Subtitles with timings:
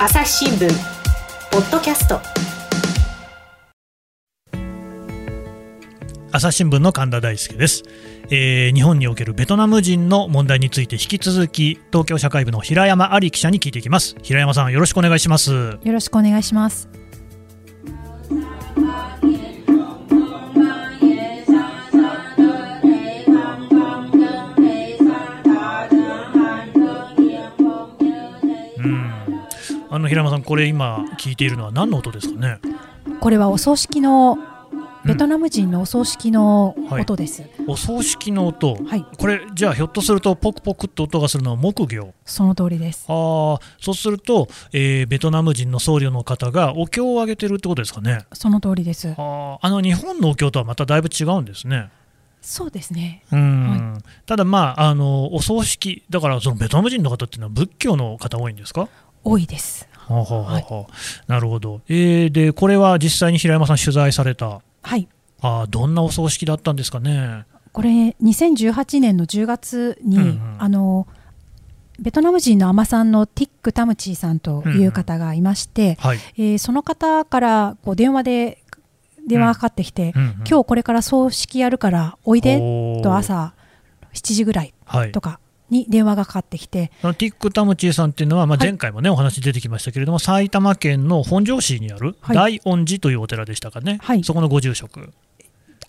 [0.00, 0.68] 朝日新聞
[1.50, 2.20] ポッドキャスト。
[6.30, 7.82] 朝日新聞の神田大輔です、
[8.30, 14.14] えー、日本におけるベトナム人の問題について引き続き東京社会部の平山有記者に聞いていきます。
[14.22, 15.50] 平山さんよろしくお願いします。
[15.50, 16.88] よろしくお願いします
[29.98, 32.60] あの平山さん、これ今聞いているのは何の音ですかね？
[33.18, 34.38] これはお葬式の
[35.04, 42.14] ベトナム人のお葬式の音です、はい、お葬式の音、はい、これじゃあひょっとするとポクポクって音がするのは木魚？
[42.24, 43.06] その通りです。
[43.08, 48.24] あそうすると、えー、ベトナム人の僧侶の方がお経をあげてるってことですかね？
[48.32, 49.12] その通りです。
[49.18, 51.90] ああの日本のお経とはまただいぶ違うんですね。
[52.40, 53.24] そうですね。
[53.32, 58.88] うん、はい、ただまああのお葬式だからそのベトナム人の方っていうのは仏教の方多いんですか？
[59.24, 59.87] 多いです。
[60.08, 60.86] ははは
[61.26, 65.08] なるほど、えー、でこれは実際に平山さん取材された、はい、
[65.40, 67.44] あどんなお葬式だったんですかね。
[67.72, 71.06] これ2018年の10月に、うんうん、あの
[72.00, 78.62] ベトナム人の海女さんのティック・タムチーさんという方がいまして、うんはい、えー、その方からこう電話で
[79.26, 80.28] 電話がかかってきて、うんうん。
[80.28, 82.58] うん、今日これから葬式やるからおいで
[83.02, 83.52] と朝
[84.14, 84.72] 7時ぐらい。
[85.12, 85.38] とか
[85.70, 95.12] に電話がかかってきてティック・タムチーさんっていうのは、まあ、前回もね、はい、お話出てきましたけれども埼玉県の本庄市にある大恩寺というお寺でしたかね、はい、そこのご住職。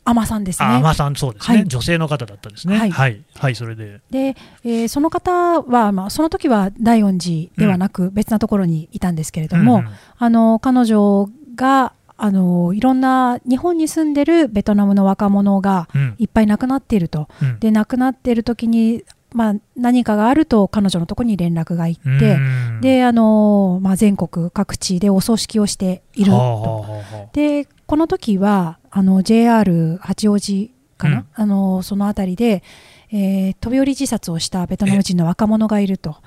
[0.06, 0.82] 海女さんですね。
[0.82, 2.78] 海さん、そうですね、はい、女性の方だったですね。
[2.78, 4.02] はい、はい、はい、それで。
[4.10, 11.94] で、えー、その方は、まあ、その時は大恩寺ではなく、別なところにいたんですけれども、うん、あの、彼女が。
[12.22, 22.40] あのいろんな日本に住んでるベトナムの若者がいっぱい亡くなっていると、うん、で亡くなっている時にまあ、何かがあると彼女のところに連絡がいって
[22.82, 26.32] であの、まあ、全国各地でお葬式をしている。
[26.32, 26.86] と。
[27.34, 32.64] でこの時はあの JR 八王子かな、うん、あのその辺りで、
[33.12, 36.18] えー、飛び降り自殺をしたベトナム人の若者がいると。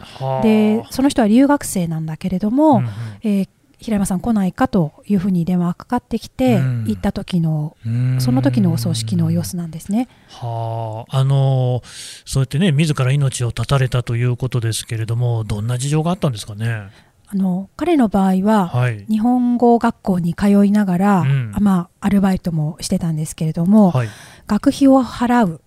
[0.43, 2.91] でその人は留学生なんだけれども、うんうん、
[3.23, 3.49] えー
[3.83, 6.57] 平山さん来ないかというふうに電話がかかってきて、
[6.87, 7.77] 行った時の
[8.19, 10.09] その時のお葬式の様子なんですね。
[10.29, 11.83] はあ、あの
[12.25, 16.91] そうやってね自ら命を絶たれたということですけれどもどんな事情があったんですかね？
[17.27, 24.09] あの彼の場合は、はい、日本語学校に通いながら、うん、まあ、アルバイトもしてたんですけれども、はい、
[24.47, 25.63] 学費を払う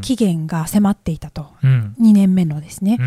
[0.00, 2.98] 期限が迫っていたと、うん、2年目のですね、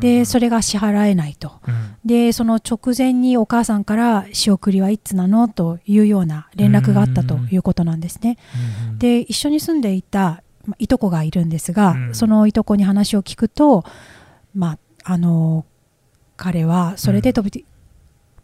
[0.00, 8.38] でそれが支払えないと、うん、でその直前にお母さんから仕送りはいつなのというような連絡があったということなんですね。
[8.98, 10.42] で一緒に住んでいた
[10.78, 13.84] いとこがいるんですが、うん、そのいとこに話を聞くと、
[14.54, 14.72] ま
[15.04, 15.64] あ、あの
[16.36, 17.64] 彼はそれで飛び,、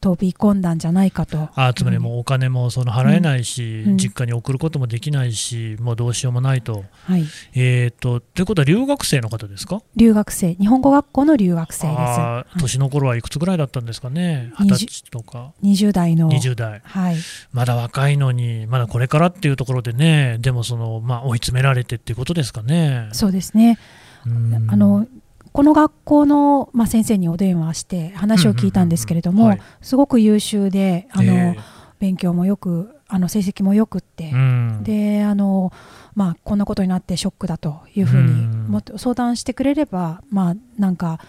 [0.04, 1.48] 飛び込んだんじゃないかと。
[1.54, 6.84] あつまりもうお金もその払えないし、うん、実家に送ることもできないし、もうどうしようもないと。
[7.04, 9.80] はい、えーと、ということは留学生の方ですか？
[9.96, 12.60] 留学生、日本語学校の留学生です。
[12.60, 15.54] 年の頃はいくつぐらいだったんですかね、二十歳とか。
[15.62, 16.30] 20代の。
[16.30, 17.16] 20代、はい、
[17.52, 23.08] まだ若いのに、まだこれからっていうところでね、でもその、まあ、追い詰められてっていうことですかね？
[23.12, 23.78] そうですね。
[24.26, 25.06] あの
[25.54, 31.62] この学校の、まあ、先生にお電話して話を聞いたんですけれども、すごく優秀であの、えー、
[32.00, 35.72] 勉強もよくあの成績もよくって、うん、であの、
[36.16, 41.20] まあ、こんなことになってショックだというふうにもっと相談してくれれば、まあ、なんか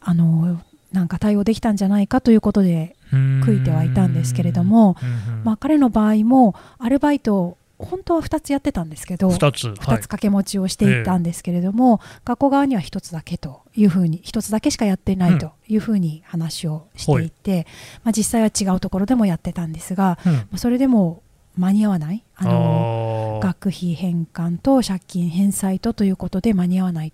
[0.00, 0.60] あの
[0.90, 4.96] なんか対応できたんじゃないかということで悔いてはいたんですけれども、
[5.44, 17.64] まあ、彼の場合もアルバイト本当は2つやってたんですけど2つ ,2 つ掛け持ちをしていたんですけれども、えー、学校側には1つだけというふうに1つだけしかやってないというふうに話をしていて、うん、
[18.04, 20.18] まあ、実際は違うところでもやってたんですが、
[20.52, 21.22] うん、それでも
[21.56, 27.12] 間に合わないあの学費返還と借金返済とということで間に合わない。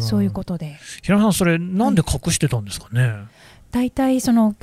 [0.00, 0.78] そういうことで。
[1.02, 3.26] 平野さんそれなんで隠してたんですかね、
[3.72, 4.54] 大体その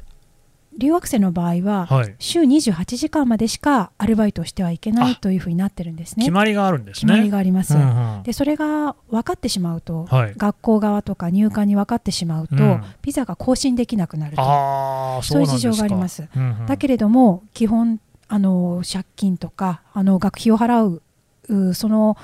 [0.78, 1.88] 留学生の場合は、
[2.20, 6.26] 週28時間までしかアルバイトをしてはいけないというふうになってるんですね。
[6.26, 7.00] 決まりがあるんですね。
[7.02, 7.76] 決まりがあります。
[7.76, 14.44] うんうん、でそれが分かってしまうと、はい、学校側とか入管に分かってしまうと、うん、ビザが更新できなくなると
[15.24, 16.28] そういう事情があります。
[16.36, 21.02] うんうん、だけれども基本あの借金とかあの学費を払う
[21.74, 22.18] その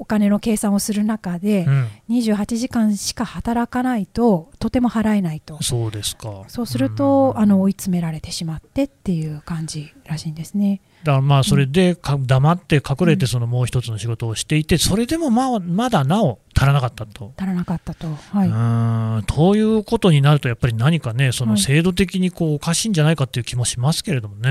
[0.00, 10.80] お金の計算をする中で、うん、28時間しか働かないととても払えないとそうですかそうすると、あの追い詰められてしまってっていう感じらしいんですね。
[11.04, 17.34] だからまあそれでか黙って隠れてそのもう一つの仕事をしていて、それでもまあまだなお足らなかったと。
[17.36, 18.06] 足らなかったと。
[18.32, 24.50] はい、うんということになると、やっぱり何かね、そのはい制度的にこうおかしいんじゃないかっていう気もしますけれどもね。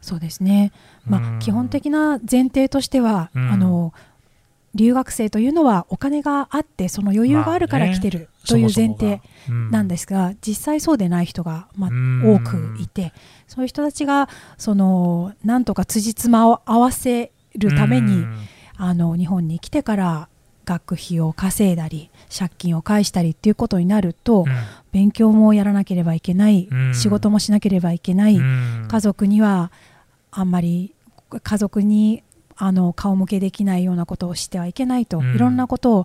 [0.00, 0.72] そうですね。
[1.04, 3.92] まうんあ、基本的な前提としては、うんあの
[4.76, 9.20] 留学生というのはお金があってその余裕があるから来てるという前提
[9.72, 13.12] なんでですが、実際そうでない人が、ま多くいて
[13.48, 14.28] そういう人たちが
[14.58, 18.26] そのなんとか辻褄を合わせるために、
[18.76, 20.28] あの日本に来てから
[20.66, 24.44] 学費を稼いだり借金を返したりっていうことになると、
[24.92, 26.94] 勉強もやらなければいけない、うん。
[26.94, 29.72] 仕事もしなければいけない、家族には
[30.30, 30.94] あんまり
[31.42, 32.22] 家族に
[32.56, 35.34] あの顔向けできないようなことをしてはいけないと、うん。
[35.34, 36.04] いろんなことを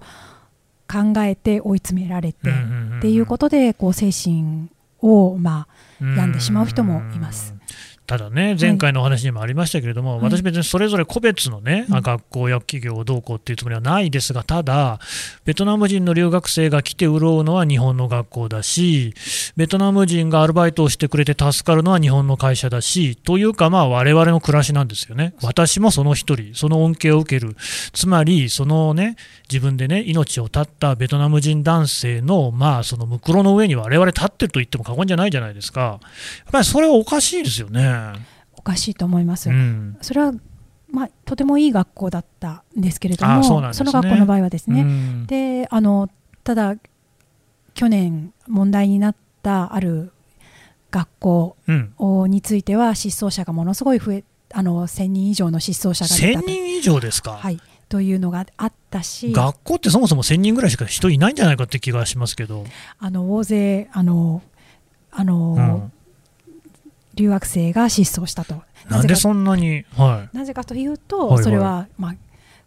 [0.92, 2.50] 考えて追い詰められて、
[2.98, 4.70] っていうことでこう精神
[5.02, 5.68] をま
[6.02, 7.54] あ病んでしまう人もいます。
[8.08, 12.02] ただね、前回のお話にもありましたけれども、はい私、別にそれぞれ個別のね、うん。
[12.02, 15.00] 学校や企業をどうこうっていうつもりはないですが、ただ、
[15.46, 19.14] ベトナム人の留学生が来て潤うのは日本の学校だし、
[19.56, 27.56] ベトナム人がアルバイトをしてくれて助かるのは日本の会社だし、というか、まあ、我々の暮らしなんですよね、私もその一人、その恩恵を受ける、
[27.94, 29.16] つまり、そのね、
[29.50, 35.82] 自分でね、命を絶ったベトナム人男性の、まあ、そのムクロの上に我々立ってると言っても過言じゃないじゃないですか。
[35.82, 36.00] やっ
[36.52, 38.01] ぱりそれはおかしいですよね。
[38.54, 39.50] おかしいと思います。
[39.50, 39.98] うん。
[40.02, 40.34] それは
[40.92, 43.92] まあ、とてもいい学校だったんですけれどもあそね。
[43.92, 45.26] の学校の場合はですね、うん。
[45.26, 46.10] であの
[46.44, 46.76] ただ
[47.74, 50.12] 去年問題になったある
[50.92, 51.56] 学校
[52.28, 59.32] については失踪者がものすごい増えあの1000人以上の失踪者が出た1000と,、人以上ですか、はい、というのがあったし。
[59.32, 62.66] 学校ってそもそも1000人ぐらいしか人いないんじゃないかって気がしますけど、
[63.00, 64.42] あの大勢あの
[65.12, 65.92] あの、うん
[67.22, 68.62] 留学生が失踪したと。
[68.90, 71.44] なんでそんなに、はなぜかというと、はいはい。
[71.44, 72.16] それは、まあ、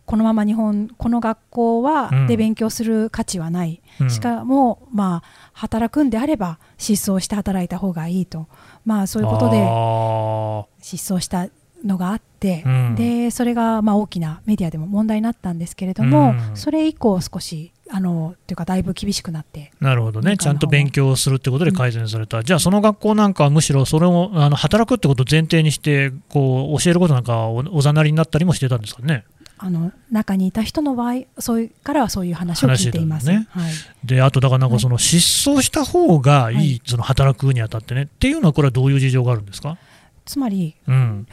[0.06, 2.26] このまま日本この学校は、うん。
[2.26, 4.10] で勉強する価値はない、いうん。
[4.10, 8.46] しかも、まあ、働くんであれば失踪して働いた方がいいと、
[8.84, 11.48] まあ、そういうことであ失踪した
[11.84, 12.94] のがあって、うん。
[12.94, 16.56] でそれがまあ大きなメディアでも問題になったんですけれども、うん。
[16.56, 29.24] それ以降少しあのというかだいぶ厳しくなってーなるほどね、ちゃんと勉強するってことで改善された、じゃあ、その学校なんかはむしろそれをあの働くってことを前提にしてこう、教えることなんかはおおざなりになったりもしてたんですかね。
[29.56, 33.28] あの中にいた人の場合そういうからはそういう話を聞いています。
[33.28, 33.46] ね。
[33.50, 33.72] はい。
[34.04, 36.82] であと、だからなんかその失踪した方がいい、はい。
[36.84, 39.78] その働くにあたってね、っていうのは、これはどういう事情があるんですか、
[40.24, 41.26] つまりうん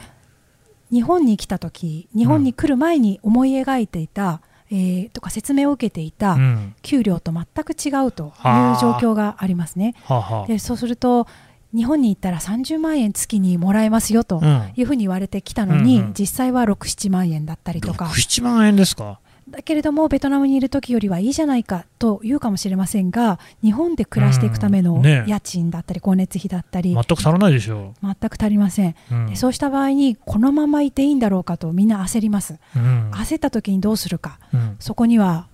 [0.92, 4.40] 日本に来た時日本に来る前に思い描いていた、
[4.70, 6.74] えーとか説明を受けていたうん。
[6.82, 8.78] 給料と全く違うというはあ。
[8.80, 9.94] 状況がありますね。
[10.04, 10.46] はあはあ。
[10.46, 11.26] でそうすると
[11.74, 14.70] 日本に行ったら30万円月にもらえますよとうん。
[14.76, 16.12] いうふうに言われてきたのに、うんうん。
[16.12, 18.04] 実際は6、7万円だったりとか。
[18.06, 19.18] 6、7万円ですか？
[19.52, 29.14] だけれどもベトナムにいる時よりはいいじゃないかと言うかもしれませんが日本で暮らしていくための家賃だったり光熱費だったり、全く足らないでしょ全く足りません、う。
[29.14, 29.26] うん。
[29.28, 32.56] でそうした場合にこのままいていいんだろうかとみんな焦ります。
[32.74, 33.10] うん。
[33.12, 34.38] 焦った時にどうするか。
[34.52, 34.76] うん。
[34.80, 35.46] そこには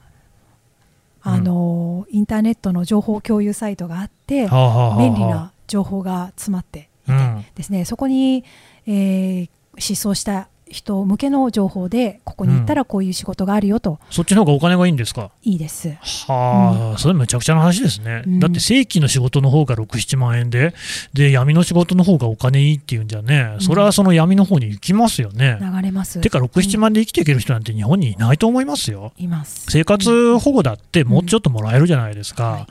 [1.20, 4.98] あの、インターネットの情報共有サイトがあってはあはあはあ。
[4.98, 7.44] 便利な情報が詰まっていて、うん。
[7.54, 8.44] ですねそこに、
[8.86, 15.30] えー失踪した人向けの情報でここに行ったらこういう仕事があるよと、そっちの方がお金がいいんですか？
[15.42, 15.90] いいです。
[16.26, 18.22] はあ、それめちゃくちゃな話ですね。
[18.26, 18.40] うん。
[18.40, 20.74] だって正規の仕事の方が6、7万円で、
[21.12, 25.58] で、闇の仕事の方がお金いいっていうんじゃね、それはその闇の方に行きますよね。
[25.60, 26.20] 流れます。
[26.20, 29.12] てか、6、7万で生きていける人なんて日本にいないと思いますよ。
[29.18, 29.66] います。
[29.70, 32.66] 生活保護だってもうちょっともらえるじゃないですか、はい。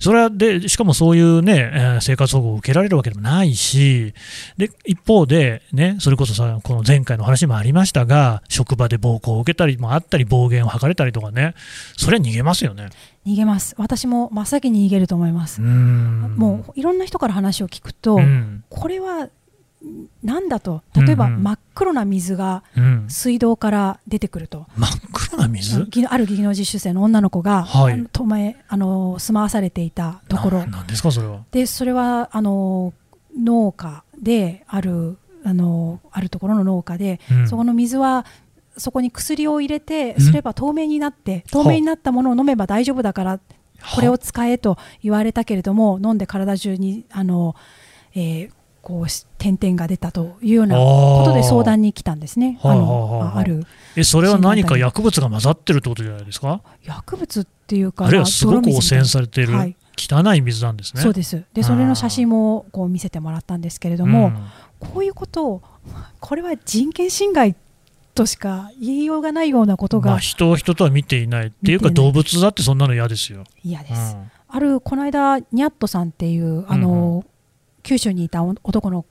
[0.00, 4.14] それはでしかもそういう、ねえー生活保護を受けられるわけでもないし、
[4.56, 11.54] で一方で、ね、それこそさこの前回の話にもありましたが、職場で暴行を受けたりもあったり、暴言を吐かれたりとかね、
[11.96, 12.90] それは逃げますよね。
[13.26, 13.74] 逃げます。
[13.78, 15.60] 私も真っ先に逃げると思います。
[15.60, 16.34] う、ん。
[16.36, 18.64] もういろんな人から話を聞くと、うん。
[18.68, 19.30] これはん
[20.22, 20.82] なんだと。
[20.96, 21.42] 例えばうんうん。
[21.42, 23.06] 真っ黒な水がうん。
[23.08, 25.86] 水道から出てくると、真っ黒な水？
[25.90, 27.92] ぎある技能実習生の女の子が、はい。
[27.92, 30.58] あの遠前あの住まわされていたところ。
[30.60, 31.44] ななんですか、それは。
[31.52, 32.92] でそれはあの
[33.38, 35.16] 農家である
[35.48, 37.48] あのあるところの農家で、うん。
[37.48, 38.26] そこの水は
[38.76, 40.20] そこに薬を入れてん。
[40.20, 43.40] すれば透明になって透明になったものを飲めば大丈夫だから
[43.94, 47.56] これを使えと言われたけれども飲んで体中にあの、
[48.14, 48.50] えー
[48.80, 52.58] こうし点々が出たというようなことで相談に来たんですね。
[52.62, 59.52] はあるえそれは何か薬物が混ざってるってことじゃないですか、薬物っていうかあるいはすごく汚染されている。
[59.52, 61.02] はい、汚い水なんですね。
[61.02, 61.44] そうです。
[61.52, 64.32] でそれの写真もこう見せてもらったんですけれども、
[64.78, 65.62] こういうことを
[66.20, 67.54] これは人権侵害
[68.14, 73.44] としか言いようがないようなことが、まあ、人を人とは見ていないっていうか動物だってそんなの嫌ですよ。
[73.62, 77.24] 嫌です、うん、あるこの間ニャットさんっていうあの、うんうん、
[77.82, 79.04] 九州にいた男の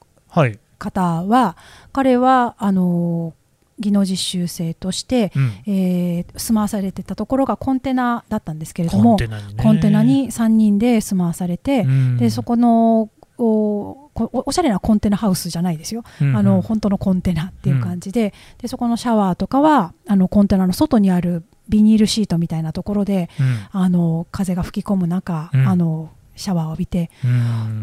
[0.78, 3.34] 方は、はい、彼はあの
[3.80, 9.18] 技能実習生として、うん、えー、住まわされてたところがコンテナだったんですけれども
[9.62, 18.26] コンテナに3人で住まわされて、うん、でそこのおおしゃれなコンテナハウスじゃないですよ、うんうん、あの本当のコンテナっていう感じで。
[18.26, 27.10] うん、でそこのシャワーとかはあのコンテナの外にあるビニールシートみたいなところで、うん、あの風が吹き込む中、うん、あのシャワーを浴びて、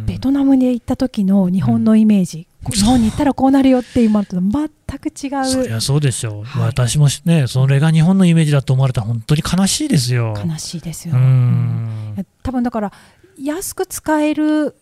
[0.06, 5.44] ベトナムに行った時の日本のイメージ、日本に行ったらこうなるよっていうものと全く違う。
[5.44, 10.34] そりゃそうでしょう、はい、私もねそれが日本のイメージだと思われたら本当に悲しいですよ。
[10.36, 12.92] 悲しいですよ、うん、多分だから
[13.38, 14.76] 安く使える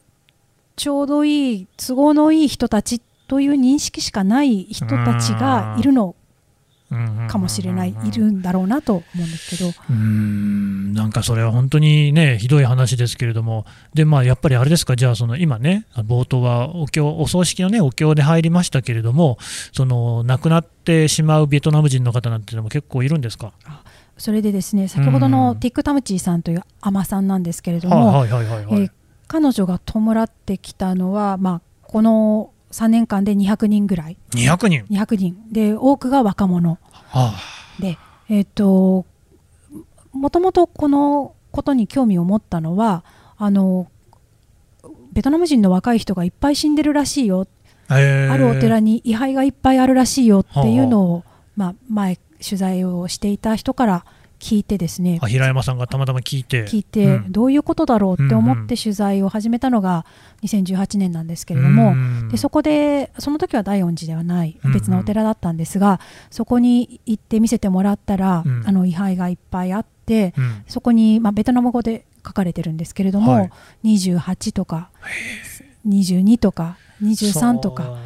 [0.76, 6.14] ちょうどいい都合のいい人たちという認識しかない人たちがいるの
[7.28, 9.72] かもしれない、いるんだろうなと思うんですけど。
[9.88, 10.92] うん。
[10.92, 13.64] なんかそれは本当にね、ひどい話ですけれども、
[13.94, 19.38] でまあ、やっぱりあれですか、じゃあ、その今ね、冒頭はお経お葬式の、ね、お経で入りましたけれども、
[19.72, 23.54] その亡くなってしまうベトナム人の方なんていうのも結構いるんですか？
[24.18, 28.26] それでですね先ほどのティック・タムチーさんという海女さんなんですけれども、
[29.26, 34.16] 彼女が弔ってきたのは、まあ、この3年間で200人ぐらい。
[34.30, 37.34] 200人 ,200 人で多くが若者、はあ、
[37.80, 37.98] で
[38.28, 39.06] えっ、ー、と
[40.12, 43.04] もともとこのことに興味を持ったのは
[43.36, 43.90] あの
[45.12, 47.46] ベトナム人の若い人がいっぱい死んでるらしいよ、
[47.90, 51.24] えー、あるお寺に位牌がいっぱいあるらしいよっていうのを、はあ、
[51.56, 54.04] まあ、前取材をしていた人から
[54.42, 56.64] 聞いてですね平山さんがたまたま聞いて。
[56.66, 60.04] 聞いて、うん、どういうことだろうって思って取材を始めたのが
[60.42, 65.98] 2018年なんですけれども、うん、でそこでその時は大恩寺ではない別のお寺だったんですが、うん、
[66.30, 70.34] そこに行って見せてもらったら、あの位牌がいっぱいあって、
[70.66, 73.50] そこに、まあ、ベトナム語で書かれてるんですけれども、はい、
[73.84, 74.90] 28とか
[75.86, 77.98] 22とか23とか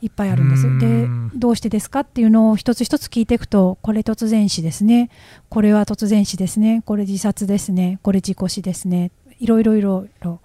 [0.00, 0.78] いっぱいあるんです。
[0.78, 5.10] でどうしてですかっていうのを一つ一つ聞いていくとこれ突然死ですね。
[5.48, 6.82] これは突然死ですね。
[6.86, 7.98] これ自殺ですね。
[8.02, 9.10] これ事故死ですね。
[9.38, 10.40] いろいろいろいろ。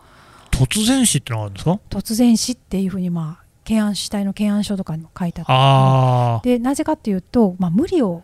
[0.52, 1.80] 突然死ってのがあるんですか？
[1.90, 8.24] 突然死っていうふうにまあ検案主体の検案書とかにも書いてあってでなぜかっていうと、まあ、無理を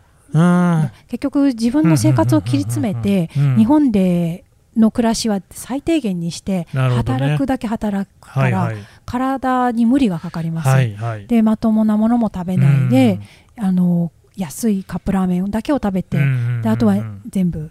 [1.08, 3.28] 結局自分の生活を切り詰めて
[3.58, 4.44] 日本で
[4.76, 13.20] の暮らしは最低限にして、働くだけ働くから、はいはい、体に無理がかかります、はいはい、でまともなものも食べないで、
[13.58, 16.18] あの安いカップラーメンだけを食べて、
[16.62, 16.96] であとは
[17.28, 17.70] 全部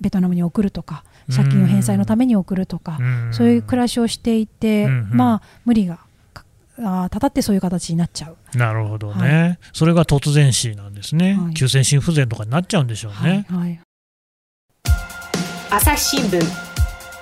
[0.00, 1.04] ベトナムに送るとか
[1.34, 2.98] 借金を返済のために送るとか、
[3.30, 6.00] そういう暮らしをしていて、まあ無理が
[6.82, 8.58] あたたってそういう形になっちゃう。
[8.58, 13.80] なるほどね、はい、それが突然死なんですね、はい、急性心不全とかになっちゃうんでしょうね、はい、はい
[15.72, 16.40] 朝日新聞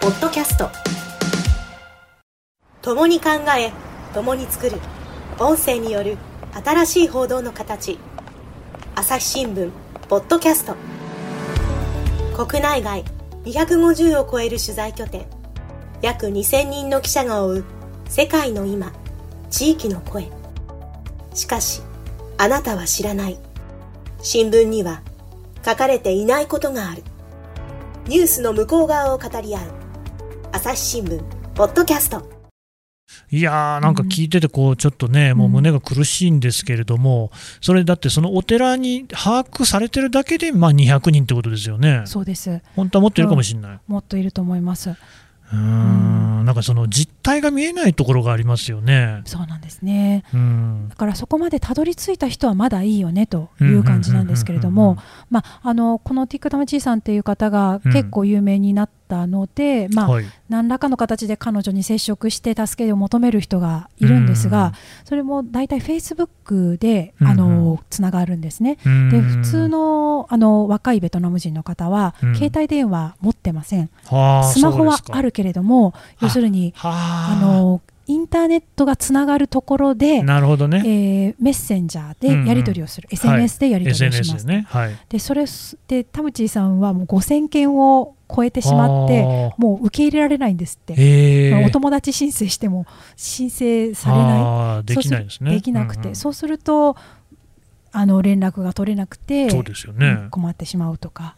[0.01, 0.71] ポッドキャスト。
[2.81, 3.29] 共に考
[3.59, 3.71] え
[4.15, 4.79] 共に作る。
[5.39, 6.17] 音声による
[6.65, 7.99] 新しい報道の形。
[8.95, 9.71] 朝日新聞
[10.09, 10.77] ポッドキャスト。
[12.47, 13.05] 国内外
[13.45, 15.27] 250を超える取材拠点。
[16.01, 17.65] 約2000人の記者が追う
[18.09, 18.95] 世界の今
[19.51, 20.27] 地域の声。
[21.35, 21.83] しかし
[22.39, 23.37] あなたは知らない。
[24.23, 25.03] 新聞には
[25.63, 27.03] 書かれていないことがある。
[28.09, 29.63] ニュースの向こう側を語り合う
[30.51, 31.23] 朝日新聞
[31.55, 32.27] ポッドキャスト
[33.31, 42.03] いやーなんか聞いててこうちょっとね、もう胸が苦しいんですけれども、それだってそのお寺に把握されてるだけでまあ200人ってことですよね。
[42.07, 43.81] そうです本当はもっといるかもしれない。
[43.87, 44.95] もっといると思います。
[45.53, 49.21] うんなんかその実態が見えないところがありますよね。
[49.27, 50.25] そうなんですね。
[50.89, 54.97] だからそこまでたどり着いた人はまだいいよねという感じなんですけれども、
[55.31, 64.73] まああのこのティックタムチーさんっていう方が結構有名になったので、うん、まあ、はい、何らかの形で彼女に接触して助けを求める人がいるんですが、
[65.05, 68.77] それも大体フェイスブックであのつながるんですね。
[69.11, 73.91] で普通のあの若いベトナム人の方は、携帯電話持ってません。
[74.07, 74.13] ス
[74.61, 76.73] マホはあるけれども要するに
[77.27, 84.67] あのインターネットがつながるところでなるほどね、えー、メッセンジャーでやり取りをする、うんうん、SNS でやり取りをします、はい、ね。
[84.67, 85.45] はい、でそれ
[85.89, 94.85] で田淵さんはもう5000件を超えてしまってもう受け入れられないんですって、えー、お友達申請しても申請されない。
[94.85, 95.51] できないですね。
[95.51, 96.97] できなくて、うんうん、そうすると
[97.93, 101.37] あの連絡が取れなくてそうですよ、ね、困ってしまうとか。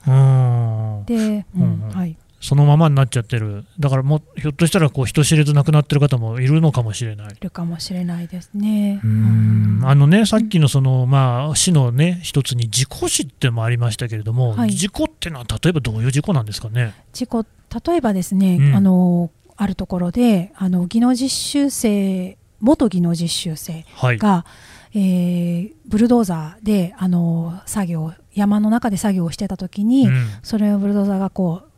[1.06, 7.26] で、うん、はいそのままになっちゃってる、だからもうひょっとしたらこう人知れず亡くなってる方もいるのかもしれない。
[7.28, 9.00] いるかもしれないですね。
[9.04, 9.80] うん。
[9.84, 14.70] あのね、さっきのその、まあ、死の、ね、一つに事故死ってもありましたけれども、はい。
[14.70, 16.94] 事故っていうのは例えばどういう事故なんですかね？
[17.12, 18.74] 事故例えばですね、うん。
[18.74, 24.46] あのあるところであの技能実習生元技能実習生はい、が、
[24.94, 30.26] えーブルドーザーであの作業山の中で作業をしてた時に、うん。
[30.42, 31.69] それをブルドーザーがこう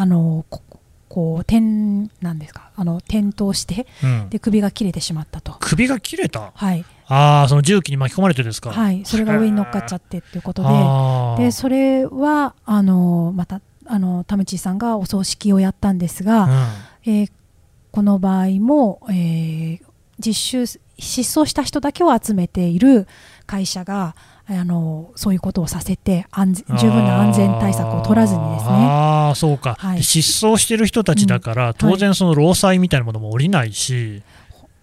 [0.00, 0.62] あのこ
[1.08, 1.60] こう転
[2.20, 2.70] なんですか？
[2.76, 4.28] あの転倒してうん。
[4.30, 5.56] で首が切れてしまったと。
[5.58, 8.70] 首が切れた、はい、ああ、その重機に巻き込まれてですか？
[8.70, 10.62] はい、それが上に乗っかっちゃってっていうこと
[11.38, 16.48] で、でそれはあのまたあの田淵さんがお葬式をやったんですが、
[17.04, 17.30] えー
[17.90, 19.80] この場合も、えー
[20.20, 23.06] 実習失踪した人だけを集めている
[23.46, 24.16] 会社が
[24.50, 28.70] あのそういうことをさせて安全十分な安全対策を取らずにですね。
[28.70, 29.96] ああ、そうか、はい。
[29.98, 34.22] で失踪してる人たちだから、当然、その労災みたいなものも下りないし、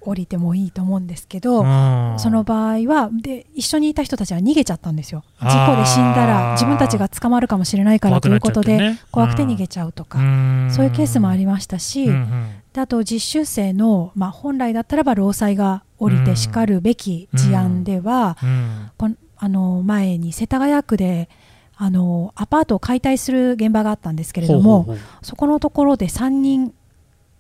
[0.06, 2.16] 降りてもいいと思うんですけど、うん。
[2.20, 5.24] その場合はで一緒にいた人たちは逃げちゃったんですよ。
[5.42, 10.70] 事故で死んだら自分たちが捕まるかもしれないからということでね怖くて逃げちゃうとか、うん。
[10.72, 21.30] そういうケースもありましたし、うんうんであと実習生の、まあ、本来だったらば労災が降りてしかるべき事案では、うんこんあの前に世田谷区で
[21.75, 26.74] あのアパートを解体する現場があったんですけれどもそこのところで3人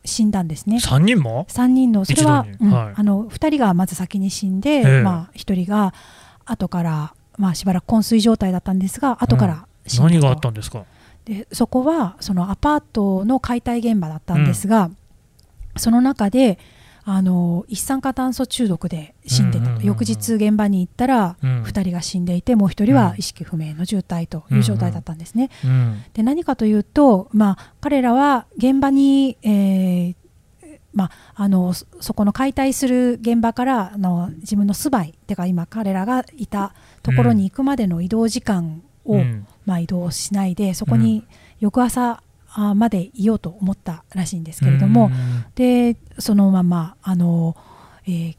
[0.03, 0.75] 死んだんですね。
[0.75, 0.79] う。
[0.79, 5.01] 3人も？3人のそれは、うんはいあの2人がまず先に死んで、ええ。
[5.01, 5.95] まあ、1人が
[6.45, 10.85] 後から、まあ、しばらく昏睡状態だったんですが後から死んだと、何があったんですか？
[11.25, 14.91] でそこはそのアパートの解体現場だったんですが、
[15.75, 16.59] その中で
[17.07, 21.63] あの一酸化炭素中毒で死んでた、翌日現場に行ったら、うん。
[21.63, 25.51] 2人が死んでいてもう1人は意識不明の重体という状態だったんですね。
[25.63, 26.03] うん。
[26.13, 30.15] で何かというと、まあ、彼らは現場に、えー
[30.93, 39.45] まあ、あのそそこの解体する現場からあの自分の住まいてか今彼らがいたところに行くまでの移動時間を、うん。
[39.65, 41.23] まあ、移動しないでそこに
[41.59, 42.23] 翌朝あ
[42.75, 45.45] までいようと思ったらしいんですけれども、うん。
[45.55, 47.55] でそのままあの、
[48.05, 48.37] えー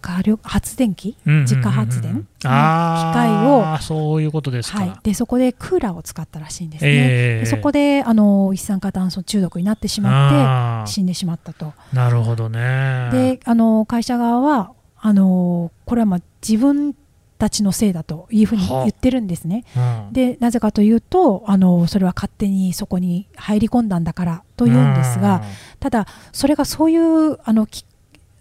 [0.00, 7.40] 火力発電機自家発電の機械をあーそういうことですか、はい、でそこでクーラーを使ったらしいんですね、ええ。
[7.40, 11.72] でそこであの一酸化炭素中毒になってしまって死んでしまったと。
[11.92, 13.10] なるほどね。
[13.12, 16.94] であの会社側はあのこれはまあ自分
[17.38, 19.64] たちのせいだというふうに言ってるんですね。
[19.76, 20.12] うん。
[20.12, 25.42] でなぜかというとあのそれは勝手にそこに入り込んだんだからというんですが
[25.80, 27.84] ただそれがそういうあのき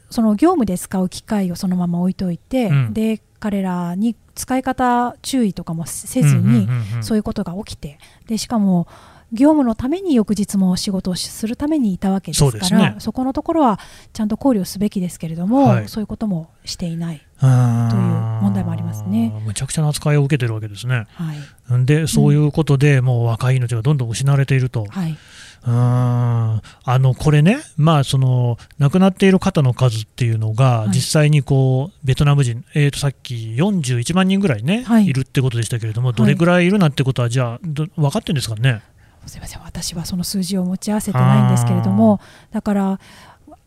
[0.10, 2.94] その業務で使う機械をそのまま置いといて、うん。
[2.94, 6.68] で彼らに使い方注意とかもせずに、
[7.02, 8.88] そういうことが起きてでしかも
[9.32, 12.66] 業務のために翌日も仕事をするためにいたわけですから
[13.00, 13.14] そね。
[13.14, 13.80] このところは
[14.14, 15.90] ちゃんと考慮すべきですけれども、はい。
[15.90, 17.52] そういうこともしていない、という。
[17.52, 18.25] 問
[18.56, 19.32] 題もありますね。
[19.46, 21.06] むちゃくちゃな扱いを受けてるわけですね。
[21.14, 21.86] はい。
[21.86, 26.62] でそういうことで、もう若い命がどんどん失われていると、はい、うーん。
[26.84, 30.90] あのこれね、まあ、その亡くなっている方の数っていうのが、はい。
[30.90, 35.06] 実際にこうベトナム人、えー、とさっき41万人ぐらいね、はい。
[35.06, 38.82] い、るってことでしたけれども、どれぐらいいるなんてことは、じゃあ、ど分かってるんですかね？
[39.28, 39.62] すみません。
[39.64, 42.20] 私はその数字を持ち合わせてないんですけれども
[42.52, 43.00] だから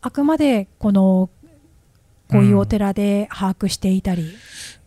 [0.01, 1.29] あくまでこの
[2.29, 4.33] こういうお寺で把握していたり、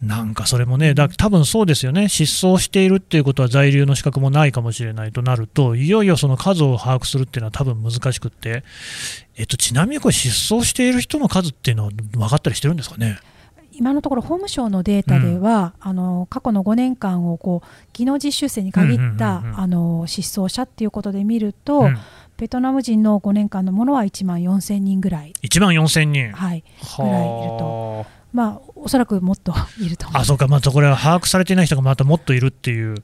[0.01, 8.65] なんかそれもね、だ多分そうですよね、失踪しているっていうことは在留の資格もないかもしれないとなると、いよいよその数を把握するっていうのは多分難しくって、
[9.37, 13.19] えっと、ちなみにこれ、失踪している人の数っていうのは分かったりしてるんですかね？
[13.75, 19.61] 今のところ法務省のデータでは、あの過去の5年間をこう技能実習生に限った、うんうんうんうん。
[19.61, 21.99] あの失踪者っていうことで見ると、うん
[22.43, 26.33] ベトナム人の5年間のものは1万4000人ぐらい、1万4000人。
[26.33, 26.65] はい、
[26.97, 32.97] ぐらいいるとはまあおそらくもっといると思あ、あそうか、またこれは把握されていない人がまたもっといるっていう、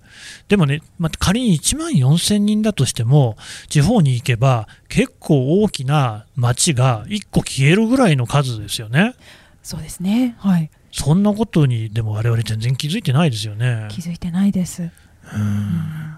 [0.49, 3.37] でもね、まあ、仮に1万4000人だとしても、
[3.69, 9.15] 地方に行けば、結構大きな町が1個消えるぐらいの数ですよね。
[9.63, 13.87] そうですね、はい、そんなことに、でも我々全然気づいてないですよね。
[13.93, 14.91] 気づいてないです。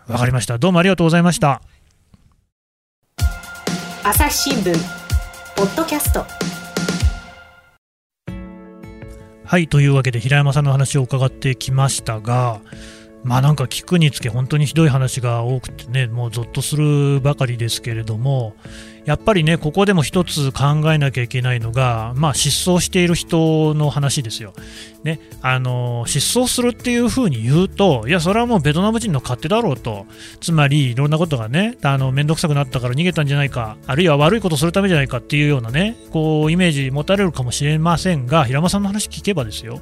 [0.07, 0.57] わかりました。
[0.57, 1.61] どうもありがとうございました。
[4.03, 4.75] 朝日新聞
[5.57, 6.25] ポッドキャスト。
[9.45, 12.63] はい、というわけで平山さんの話を伺ってきましたが、
[13.25, 18.55] まあなんか聞くにつけ本当にひどい話が多くてね、もうぞっとするばかりですけれども、
[19.11, 24.53] やっぱりね、ここでも一つ考えなきゃいけないのが、まあ、失踪している人の話ですよ。
[25.03, 30.07] ね、あの失踪するっていうふうに言うと、いや、それはもうベトナム人の勝手だろうと、
[30.41, 39.81] つまりいろんなことがね、あの面倒くさくなったから逃げたんじゃないか、あるいは悪いことするためじゃないかっていうようなね、こうイメージ持たれるかもしれませんが、平間さんの話聞けばですよ、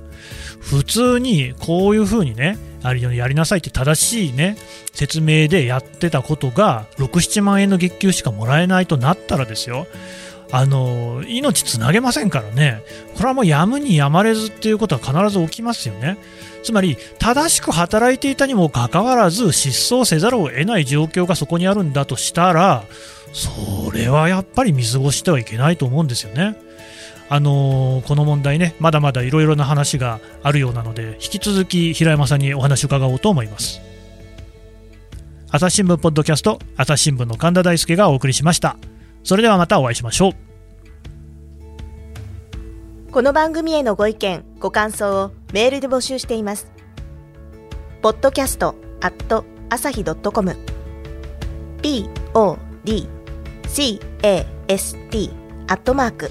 [0.61, 4.57] 普通にこういうふうにね、あれやりなさいって正しいね、
[4.93, 9.87] 説明でやってたことが、6、7万円の月給しかもらえないとなったらですよ、
[10.51, 12.83] あの命つなげませんからね、
[13.15, 16.19] これはもうやむにやまれずっていうことは必ず起きますよね。
[16.63, 22.85] つまり、正しく働いていたにもかかわらず、失踪せざるを得ない状況がそこにあるんだとしたら、
[23.33, 26.57] それはやっぱり見過ごしてはいけないと思うんですよね。
[27.31, 33.81] あのー、この問題ね、まだまだいろいろな話があるようなので、引き続き平山さんにお話を伺おうと思います。
[35.51, 38.77] 朝日新聞ポッドキャスト、朝日新聞の神田大輔がお送りしました。
[39.25, 40.33] それではまたお会いしましょう。
[43.11, 46.71] この番組へのご意見、ご感想をメールで募集しています。
[48.03, 50.57] podcast at 朝日 .com
[51.83, 53.09] p o d
[53.67, 55.31] c a s t
[55.67, 56.31] アットマーク